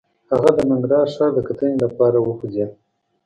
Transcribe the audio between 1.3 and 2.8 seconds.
د کتنې لپاره وخوځېد.